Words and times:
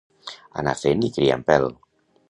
Anar 0.61 0.73
fent 0.81 1.05
i 1.09 1.13
criant 1.19 1.47
pèl. 1.53 1.73